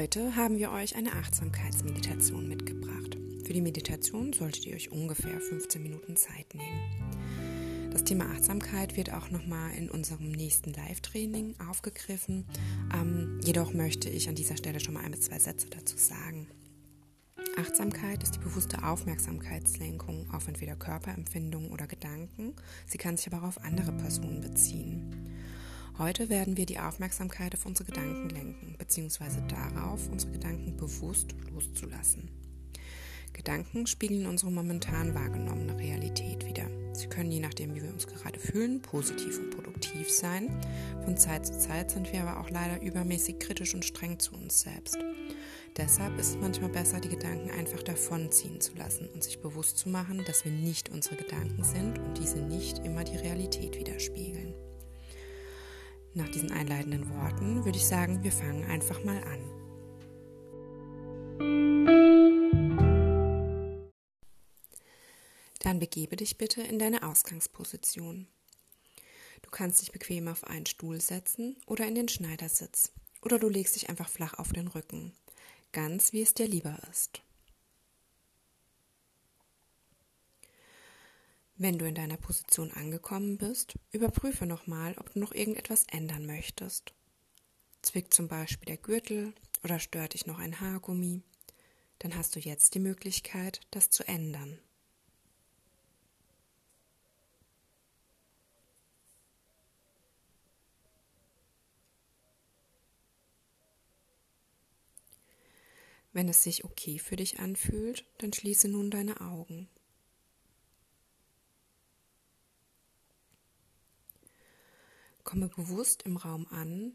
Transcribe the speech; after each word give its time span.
Heute 0.00 0.34
haben 0.34 0.56
wir 0.56 0.72
euch 0.72 0.96
eine 0.96 1.12
Achtsamkeitsmeditation 1.12 2.48
mitgebracht. 2.48 3.18
Für 3.44 3.52
die 3.52 3.60
Meditation 3.60 4.32
solltet 4.32 4.64
ihr 4.64 4.74
euch 4.74 4.90
ungefähr 4.90 5.38
15 5.38 5.82
Minuten 5.82 6.16
Zeit 6.16 6.54
nehmen. 6.54 7.90
Das 7.92 8.04
Thema 8.04 8.24
Achtsamkeit 8.30 8.96
wird 8.96 9.12
auch 9.12 9.30
nochmal 9.30 9.74
in 9.74 9.90
unserem 9.90 10.30
nächsten 10.30 10.72
Live-Training 10.72 11.56
aufgegriffen. 11.68 12.46
Ähm, 12.94 13.42
jedoch 13.44 13.74
möchte 13.74 14.08
ich 14.08 14.30
an 14.30 14.34
dieser 14.34 14.56
Stelle 14.56 14.80
schon 14.80 14.94
mal 14.94 15.04
ein 15.04 15.10
bis 15.10 15.20
zwei 15.20 15.38
Sätze 15.38 15.68
dazu 15.68 15.98
sagen. 15.98 16.46
Achtsamkeit 17.58 18.22
ist 18.22 18.36
die 18.36 18.40
bewusste 18.40 18.82
Aufmerksamkeitslenkung 18.82 20.30
auf 20.32 20.48
entweder 20.48 20.76
Körperempfindungen 20.76 21.72
oder 21.72 21.86
Gedanken. 21.86 22.54
Sie 22.86 22.96
kann 22.96 23.18
sich 23.18 23.26
aber 23.26 23.42
auch 23.42 23.48
auf 23.48 23.62
andere 23.62 23.92
Personen 23.92 24.40
beziehen. 24.40 25.30
Heute 25.98 26.28
werden 26.28 26.56
wir 26.56 26.66
die 26.66 26.78
Aufmerksamkeit 26.78 27.54
auf 27.54 27.66
unsere 27.66 27.90
Gedanken 27.90 28.30
lenken, 28.30 28.74
beziehungsweise 28.78 29.42
darauf, 29.48 30.08
unsere 30.10 30.32
Gedanken 30.32 30.76
bewusst 30.76 31.34
loszulassen. 31.52 32.30
Gedanken 33.32 33.86
spiegeln 33.86 34.26
unsere 34.26 34.50
momentan 34.50 35.14
wahrgenommene 35.14 35.78
Realität 35.78 36.44
wider. 36.46 36.66
Sie 36.92 37.06
können 37.06 37.30
je 37.30 37.40
nachdem, 37.40 37.74
wie 37.74 37.82
wir 37.82 37.92
uns 37.92 38.06
gerade 38.06 38.38
fühlen, 38.38 38.82
positiv 38.82 39.38
und 39.38 39.50
produktiv 39.50 40.10
sein. 40.10 40.48
Von 41.04 41.16
Zeit 41.16 41.46
zu 41.46 41.58
Zeit 41.58 41.90
sind 41.90 42.12
wir 42.12 42.22
aber 42.22 42.40
auch 42.40 42.50
leider 42.50 42.82
übermäßig 42.82 43.38
kritisch 43.38 43.74
und 43.74 43.84
streng 43.84 44.18
zu 44.18 44.34
uns 44.34 44.60
selbst. 44.60 44.98
Deshalb 45.76 46.18
ist 46.18 46.30
es 46.30 46.36
manchmal 46.36 46.70
besser, 46.70 47.00
die 47.00 47.08
Gedanken 47.08 47.50
einfach 47.50 47.82
davonziehen 47.82 48.60
zu 48.60 48.74
lassen 48.74 49.08
und 49.14 49.22
sich 49.22 49.40
bewusst 49.40 49.78
zu 49.78 49.88
machen, 49.88 50.24
dass 50.26 50.44
wir 50.44 50.52
nicht 50.52 50.90
unsere 50.90 51.16
Gedanken 51.16 51.62
sind 51.62 51.98
und 51.98 52.18
diese 52.18 52.38
nicht 52.38 52.78
immer 52.84 53.04
die 53.04 53.16
Realität 53.16 53.78
widerspiegeln. 53.78 54.49
Nach 56.14 56.28
diesen 56.28 56.50
einleitenden 56.50 57.08
Worten 57.10 57.64
würde 57.64 57.78
ich 57.78 57.86
sagen, 57.86 58.22
wir 58.24 58.32
fangen 58.32 58.64
einfach 58.64 59.04
mal 59.04 59.22
an. 59.22 59.60
Dann 65.60 65.78
begebe 65.78 66.16
dich 66.16 66.36
bitte 66.36 66.62
in 66.62 66.78
deine 66.78 67.04
Ausgangsposition. 67.04 68.26
Du 69.42 69.50
kannst 69.50 69.82
dich 69.82 69.92
bequem 69.92 70.26
auf 70.26 70.44
einen 70.44 70.66
Stuhl 70.66 71.00
setzen 71.00 71.56
oder 71.66 71.86
in 71.86 71.94
den 71.94 72.08
Schneidersitz. 72.08 72.92
Oder 73.22 73.38
du 73.38 73.48
legst 73.48 73.76
dich 73.76 73.88
einfach 73.88 74.08
flach 74.08 74.34
auf 74.34 74.52
den 74.52 74.68
Rücken, 74.68 75.12
ganz 75.72 76.12
wie 76.12 76.22
es 76.22 76.34
dir 76.34 76.48
lieber 76.48 76.78
ist. 76.90 77.22
Wenn 81.62 81.76
du 81.76 81.86
in 81.86 81.94
deiner 81.94 82.16
Position 82.16 82.72
angekommen 82.72 83.36
bist, 83.36 83.74
überprüfe 83.92 84.46
nochmal, 84.46 84.94
ob 84.96 85.12
du 85.12 85.18
noch 85.18 85.34
irgendetwas 85.34 85.84
ändern 85.90 86.24
möchtest. 86.24 86.94
Zwickt 87.82 88.14
zum 88.14 88.28
Beispiel 88.28 88.64
der 88.64 88.78
Gürtel 88.78 89.34
oder 89.62 89.78
stört 89.78 90.14
dich 90.14 90.24
noch 90.24 90.38
ein 90.38 90.58
Haargummi, 90.58 91.20
dann 91.98 92.16
hast 92.16 92.34
du 92.34 92.40
jetzt 92.40 92.74
die 92.74 92.78
Möglichkeit, 92.78 93.60
das 93.72 93.90
zu 93.90 94.08
ändern. 94.08 94.58
Wenn 106.14 106.30
es 106.30 106.42
sich 106.42 106.64
okay 106.64 106.98
für 106.98 107.16
dich 107.16 107.38
anfühlt, 107.38 108.06
dann 108.16 108.32
schließe 108.32 108.66
nun 108.68 108.90
deine 108.90 109.20
Augen. 109.20 109.68
Komme 115.30 115.46
bewusst 115.46 116.02
im 116.02 116.16
Raum 116.16 116.48
an 116.50 116.92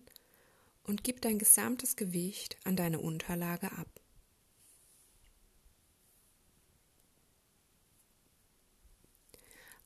und 0.84 1.06
gib 1.06 1.22
dein 1.22 1.40
gesamtes 1.40 1.96
Gewicht 1.96 2.58
an 2.66 2.76
deine 2.76 3.00
Unterlage 3.00 3.72
ab. 3.72 3.88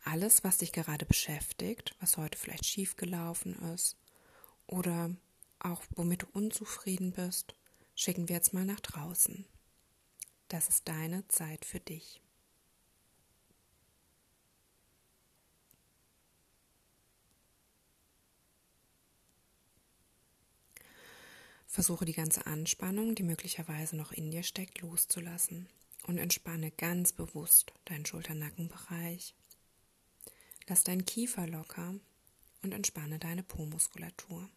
Alles, 0.04 0.44
was 0.44 0.58
dich 0.58 0.72
gerade 0.72 1.06
beschäftigt, 1.06 1.96
was 2.00 2.18
heute 2.18 2.40
vielleicht 2.40 2.66
schiefgelaufen 2.66 3.54
ist 3.76 3.98
oder 4.66 5.16
auch 5.60 5.84
womit 5.92 6.24
du 6.24 6.28
unzufrieden 6.34 7.12
bist, 7.12 7.54
schicken 7.94 8.30
wir 8.30 8.38
jetzt 8.38 8.56
mal 8.56 8.66
nach 8.66 8.80
draußen. 8.80 9.46
Das 10.48 10.70
ist 10.70 10.88
deine 10.88 11.28
Zeit 11.28 11.66
für 11.66 11.80
dich. 11.80 12.20
Versuche 21.72 22.04
die 22.04 22.14
ganze 22.14 22.48
Anspannung, 22.48 23.14
die 23.14 23.22
möglicherweise 23.22 23.96
noch 23.96 24.12
in 24.12 24.32
dir 24.32 24.42
steckt, 24.42 24.82
loszulassen 24.82 25.70
und 26.08 26.18
entspanne 26.18 26.72
ganz 26.72 27.14
bewusst 27.14 27.74
deinen 27.86 28.08
Schulternackenbereich. 28.08 29.36
Lass 30.68 30.84
deinen 30.84 31.06
Kiefer 31.06 31.46
locker 31.46 31.94
und 32.64 32.74
entspanne 32.74 33.20
deine 33.20 33.44
Po-Muskulatur. 33.44 34.50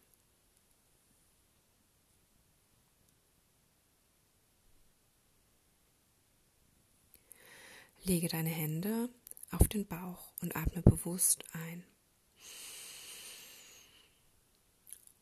Lege 8.04 8.28
deine 8.28 8.48
Hände 8.48 9.10
auf 9.50 9.68
den 9.68 9.86
Bauch 9.86 10.32
und 10.40 10.56
atme 10.56 10.80
bewusst 10.80 11.44
ein. 11.52 11.84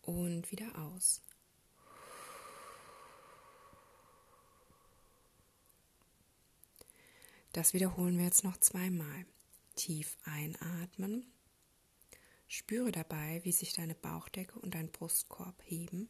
Und 0.03 0.51
wieder 0.53 0.78
aus. 0.78 1.21
Das 7.53 7.75
wiederholen 7.75 8.16
wir 8.16 8.27
jetzt 8.27 8.44
noch 8.44 8.59
zweimal. 8.59 9.27
Tief 9.75 10.16
einatmen. 10.25 11.27
Spüre 12.47 12.93
dabei, 12.93 13.41
wie 13.44 13.53
sich 13.53 13.72
deine 13.72 13.94
Bauchdecke 13.94 14.59
und 14.59 14.75
dein 14.75 14.91
Brustkorb 14.91 15.60
heben. 15.65 16.09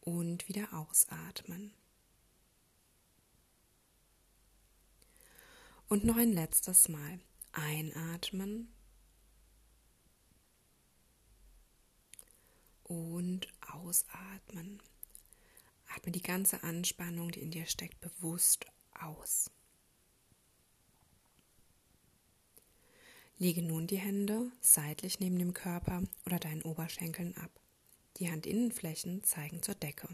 Und 0.00 0.48
wieder 0.48 0.72
ausatmen. 0.72 1.74
Und 5.88 6.04
noch 6.04 6.16
ein 6.16 6.32
letztes 6.32 6.88
Mal. 6.88 7.20
Einatmen. 7.52 8.72
Und 12.84 13.48
ausatmen. 13.60 14.82
Atme 15.94 16.12
die 16.12 16.22
ganze 16.22 16.62
Anspannung, 16.62 17.30
die 17.30 17.40
in 17.40 17.50
dir 17.50 17.66
steckt, 17.66 18.00
bewusst 18.00 18.66
aus. 19.00 19.50
Lege 23.38 23.62
nun 23.62 23.86
die 23.86 23.98
Hände 23.98 24.50
seitlich 24.60 25.20
neben 25.20 25.38
dem 25.38 25.52
Körper 25.52 26.02
oder 26.24 26.38
deinen 26.38 26.62
Oberschenkeln 26.62 27.36
ab. 27.36 27.50
Die 28.16 28.28
Handinnenflächen 28.28 29.22
zeigen 29.24 29.62
zur 29.62 29.74
Decke. 29.74 30.08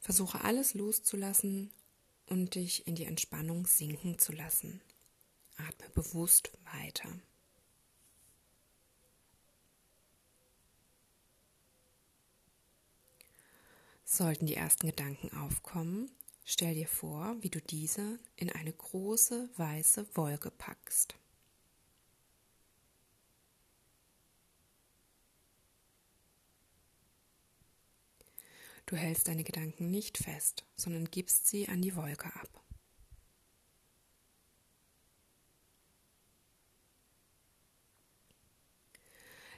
Versuche 0.00 0.42
alles 0.42 0.74
loszulassen 0.74 1.70
und 2.26 2.56
dich 2.56 2.88
in 2.88 2.96
die 2.96 3.04
Entspannung 3.04 3.66
sinken 3.66 4.18
zu 4.18 4.32
lassen. 4.32 4.80
Atme 5.56 5.90
bewusst 5.90 6.50
weiter. 6.72 7.08
Sollten 14.04 14.46
die 14.46 14.56
ersten 14.56 14.88
Gedanken 14.88 15.32
aufkommen, 15.36 16.10
Stell 16.52 16.74
dir 16.74 16.88
vor, 16.88 17.36
wie 17.42 17.48
du 17.48 17.60
diese 17.60 18.18
in 18.34 18.50
eine 18.50 18.72
große 18.72 19.48
weiße 19.56 20.04
Wolke 20.16 20.50
packst. 20.50 21.14
Du 28.86 28.96
hältst 28.96 29.28
deine 29.28 29.44
Gedanken 29.44 29.92
nicht 29.92 30.18
fest, 30.18 30.64
sondern 30.74 31.04
gibst 31.04 31.46
sie 31.46 31.68
an 31.68 31.82
die 31.82 31.94
Wolke 31.94 32.34
ab. 32.34 32.64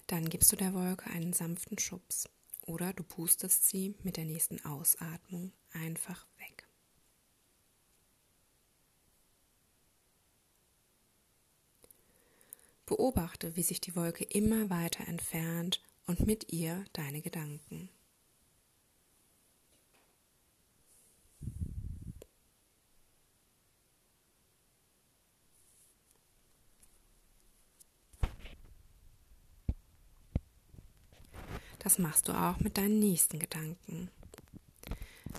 Dann 0.08 0.28
gibst 0.28 0.52
du 0.52 0.56
der 0.56 0.74
Wolke 0.74 1.08
einen 1.08 1.32
sanften 1.32 1.78
Schubs 1.78 2.28
oder 2.60 2.92
du 2.92 3.02
pustest 3.02 3.66
sie 3.66 3.94
mit 4.02 4.18
der 4.18 4.26
nächsten 4.26 4.62
Ausatmung 4.66 5.54
einfach 5.72 6.26
Beobachte, 12.92 13.56
wie 13.56 13.62
sich 13.62 13.80
die 13.80 13.96
Wolke 13.96 14.22
immer 14.22 14.68
weiter 14.68 15.08
entfernt 15.08 15.80
und 16.06 16.26
mit 16.26 16.52
ihr 16.52 16.84
deine 16.92 17.22
Gedanken. 17.22 17.88
Das 31.78 31.98
machst 31.98 32.28
du 32.28 32.32
auch 32.34 32.60
mit 32.60 32.76
deinen 32.76 32.98
nächsten 32.98 33.38
Gedanken. 33.38 34.10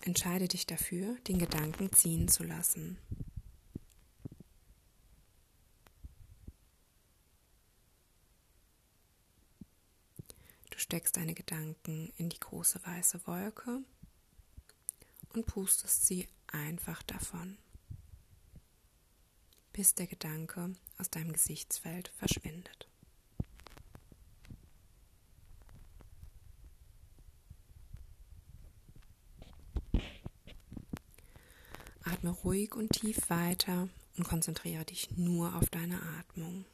Entscheide 0.02 0.48
dich 0.48 0.66
dafür, 0.66 1.14
den 1.28 1.38
Gedanken 1.38 1.92
ziehen 1.92 2.26
zu 2.26 2.42
lassen. 2.42 2.98
Steckst 10.94 11.16
deine 11.16 11.34
Gedanken 11.34 12.12
in 12.18 12.28
die 12.28 12.38
große 12.38 12.78
weiße 12.86 13.26
Wolke 13.26 13.80
und 15.32 15.44
pustest 15.44 16.06
sie 16.06 16.28
einfach 16.46 17.02
davon, 17.02 17.58
bis 19.72 19.96
der 19.96 20.06
Gedanke 20.06 20.76
aus 20.96 21.10
deinem 21.10 21.32
Gesichtsfeld 21.32 22.12
verschwindet. 22.16 22.86
Atme 32.04 32.30
ruhig 32.30 32.76
und 32.76 32.90
tief 32.92 33.18
weiter 33.30 33.88
und 34.16 34.28
konzentriere 34.28 34.84
dich 34.84 35.10
nur 35.16 35.56
auf 35.56 35.68
deine 35.70 36.00
Atmung. 36.20 36.64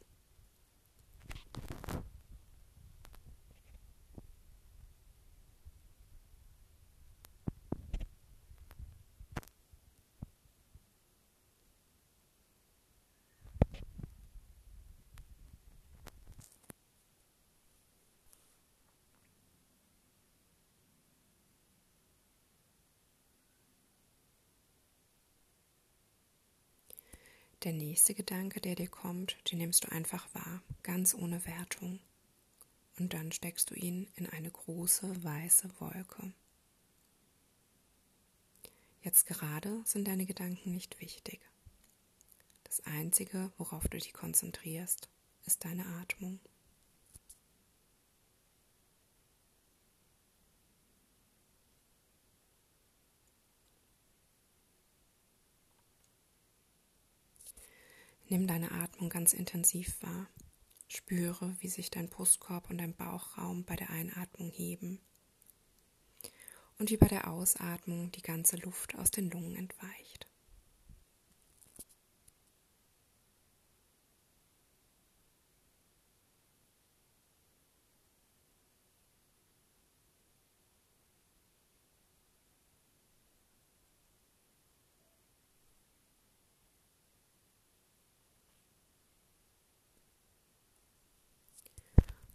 Der 27.62 27.72
nächste 27.74 28.14
Gedanke, 28.14 28.58
der 28.62 28.74
dir 28.74 28.88
kommt, 28.88 29.36
den 29.50 29.58
nimmst 29.58 29.84
du 29.84 29.92
einfach 29.92 30.26
wahr, 30.34 30.62
ganz 30.82 31.14
ohne 31.14 31.44
Wertung. 31.44 32.00
Und 32.98 33.12
dann 33.12 33.32
steckst 33.32 33.70
du 33.70 33.74
ihn 33.74 34.08
in 34.16 34.26
eine 34.26 34.50
große 34.50 35.22
weiße 35.22 35.70
Wolke. 35.78 36.32
Jetzt 39.02 39.26
gerade 39.26 39.82
sind 39.84 40.08
deine 40.08 40.24
Gedanken 40.24 40.72
nicht 40.72 41.00
wichtig. 41.00 41.40
Das 42.64 42.80
Einzige, 42.86 43.52
worauf 43.58 43.88
du 43.88 43.98
dich 43.98 44.14
konzentrierst, 44.14 45.10
ist 45.44 45.64
deine 45.64 45.84
Atmung. 46.00 46.40
Nimm 58.30 58.46
deine 58.46 58.70
Atmung 58.70 59.10
ganz 59.10 59.32
intensiv 59.32 60.00
wahr. 60.02 60.28
Spüre, 60.86 61.56
wie 61.58 61.68
sich 61.68 61.90
dein 61.90 62.08
Brustkorb 62.08 62.70
und 62.70 62.78
dein 62.78 62.94
Bauchraum 62.94 63.64
bei 63.64 63.74
der 63.74 63.90
Einatmung 63.90 64.50
heben 64.50 65.00
und 66.78 66.90
wie 66.90 66.96
bei 66.96 67.08
der 67.08 67.26
Ausatmung 67.28 68.12
die 68.12 68.22
ganze 68.22 68.56
Luft 68.58 68.94
aus 68.94 69.10
den 69.10 69.30
Lungen 69.30 69.56
entweicht. 69.56 70.29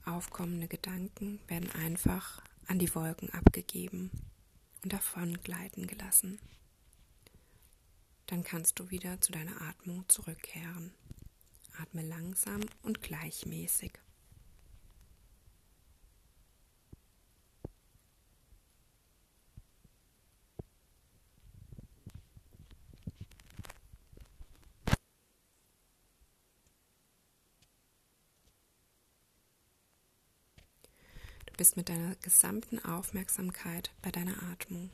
Aufkommende 0.05 0.67
Gedanken 0.67 1.39
werden 1.47 1.71
einfach 1.71 2.41
an 2.67 2.79
die 2.79 2.93
Wolken 2.93 3.29
abgegeben 3.31 4.11
und 4.83 4.93
davon 4.93 5.41
gleiten 5.41 5.87
gelassen. 5.87 6.39
Dann 8.27 8.43
kannst 8.43 8.79
du 8.79 8.89
wieder 8.89 9.19
zu 9.21 9.31
deiner 9.31 9.61
Atmung 9.61 10.07
zurückkehren. 10.07 10.93
Atme 11.77 12.01
langsam 12.01 12.61
und 12.83 13.01
gleichmäßig. 13.01 13.91
Bist 31.57 31.77
mit 31.77 31.89
deiner 31.89 32.15
gesamten 32.15 32.83
Aufmerksamkeit 32.83 33.91
bei 34.01 34.11
deiner 34.11 34.41
Atmung. 34.51 34.89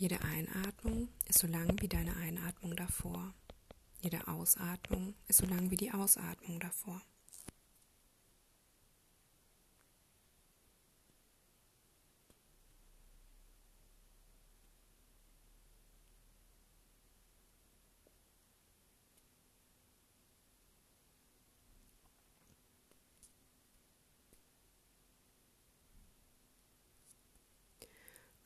Jede 0.00 0.22
Einatmung 0.22 1.08
ist 1.28 1.40
so 1.40 1.46
lang 1.46 1.78
wie 1.82 1.88
deine 1.88 2.16
Einatmung 2.16 2.74
davor. 2.74 3.34
Jede 4.02 4.26
Ausatmung 4.28 5.14
ist 5.28 5.38
so 5.38 5.46
lang 5.46 5.70
wie 5.70 5.76
die 5.76 5.92
Ausatmung 5.92 6.58
davor. 6.58 7.02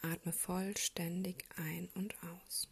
Atme 0.02 0.32
vollständig 0.32 1.44
ein 1.56 1.88
und 1.94 2.14
aus. 2.22 2.68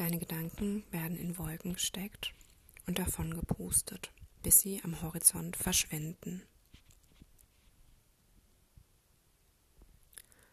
Deine 0.00 0.16
Gedanken 0.18 0.82
werden 0.90 1.18
in 1.18 1.36
Wolken 1.36 1.74
gesteckt 1.74 2.32
und 2.86 2.98
davon 2.98 3.34
gepustet, 3.34 4.10
bis 4.42 4.62
sie 4.62 4.80
am 4.82 5.02
Horizont 5.02 5.58
verschwinden. 5.58 6.40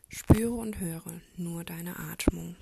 Spüre 0.09 0.51
und 0.51 0.81
höre 0.81 1.21
nur 1.37 1.63
deine 1.63 1.97
Atmung. 1.97 2.57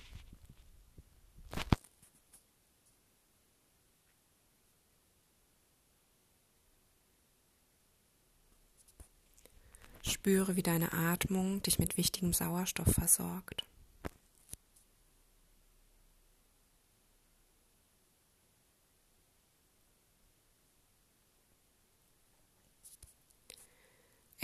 Spüre, 10.03 10.55
wie 10.55 10.61
deine 10.61 10.93
Atmung 10.93 11.63
dich 11.63 11.79
mit 11.79 11.97
wichtigem 11.97 12.31
Sauerstoff 12.31 12.93
versorgt. 12.93 13.65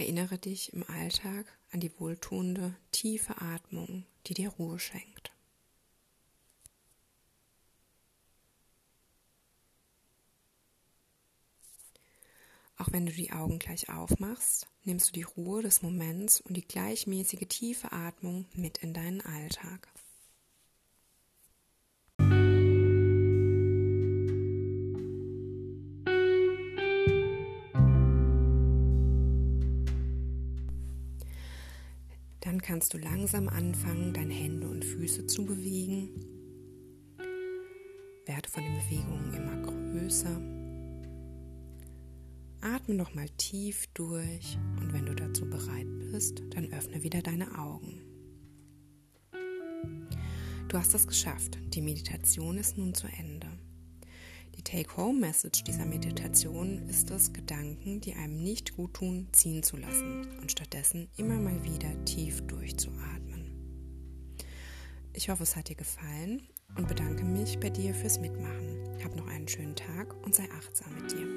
Erinnere 0.01 0.39
dich 0.39 0.73
im 0.73 0.83
Alltag 0.89 1.45
an 1.69 1.79
die 1.79 1.91
wohltuende, 1.99 2.75
tiefe 2.91 3.39
Atmung, 3.39 4.03
die 4.25 4.33
dir 4.33 4.49
Ruhe 4.49 4.79
schenkt. 4.79 5.31
Auch 12.77 12.91
wenn 12.91 13.05
du 13.05 13.11
die 13.11 13.31
Augen 13.31 13.59
gleich 13.59 13.89
aufmachst, 13.89 14.65
nimmst 14.85 15.09
du 15.09 15.11
die 15.11 15.21
Ruhe 15.21 15.61
des 15.61 15.83
Moments 15.83 16.41
und 16.41 16.55
die 16.57 16.67
gleichmäßige 16.67 17.47
tiefe 17.47 17.91
Atmung 17.91 18.47
mit 18.55 18.79
in 18.79 18.95
deinen 18.95 19.21
Alltag. 19.21 19.87
Kannst 32.81 32.95
du 32.95 32.97
langsam 32.97 33.47
anfangen, 33.47 34.11
deine 34.11 34.33
Hände 34.33 34.67
und 34.67 34.83
Füße 34.83 35.27
zu 35.27 35.45
bewegen. 35.45 36.09
Werde 38.25 38.49
von 38.49 38.63
den 38.63 38.73
Bewegungen 38.79 39.33
immer 39.35 39.55
größer. 39.67 40.41
Atme 42.61 42.95
noch 42.95 43.13
mal 43.13 43.29
tief 43.37 43.85
durch 43.93 44.57
und 44.79 44.93
wenn 44.93 45.05
du 45.05 45.13
dazu 45.13 45.47
bereit 45.47 45.85
bist, 46.11 46.41
dann 46.55 46.73
öffne 46.73 47.03
wieder 47.03 47.21
deine 47.21 47.55
Augen. 47.55 48.01
Du 50.67 50.75
hast 50.75 50.95
es 50.95 51.05
geschafft. 51.05 51.59
Die 51.75 51.81
Meditation 51.81 52.57
ist 52.57 52.79
nun 52.79 52.95
zu 52.95 53.05
Ende. 53.05 53.45
Die 54.61 54.83
Take-Home-Message 54.83 55.63
dieser 55.63 55.85
Meditation 55.85 56.87
ist 56.87 57.09
es, 57.09 57.33
Gedanken, 57.33 57.99
die 57.99 58.13
einem 58.13 58.43
nicht 58.43 58.75
gut 58.75 58.93
tun, 58.93 59.27
ziehen 59.31 59.63
zu 59.63 59.75
lassen 59.75 60.27
und 60.39 60.51
stattdessen 60.51 61.09
immer 61.17 61.39
mal 61.39 61.63
wieder 61.63 61.89
tief 62.05 62.41
durchzuatmen. 62.45 63.55
Ich 65.13 65.29
hoffe, 65.29 65.41
es 65.41 65.55
hat 65.55 65.69
dir 65.69 65.75
gefallen 65.75 66.47
und 66.77 66.87
bedanke 66.87 67.23
mich 67.23 67.59
bei 67.59 67.71
dir 67.71 67.95
fürs 67.95 68.19
Mitmachen. 68.19 68.77
Hab 69.03 69.15
noch 69.15 69.27
einen 69.27 69.47
schönen 69.47 69.75
Tag 69.75 70.13
und 70.23 70.35
sei 70.35 70.47
achtsam 70.51 70.93
mit 70.93 71.11
dir. 71.11 71.27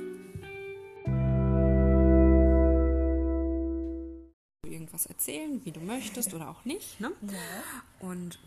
Irgendwas 4.71 5.07
erzählen, 5.07 5.65
wie 5.65 5.73
du 5.73 5.81
möchtest 5.81 6.35
oder 6.35 6.51
auch 6.51 6.67
nicht. 6.67 7.01
Ne? 7.01 7.11
Ja. 7.23 8.07
Und 8.07 8.39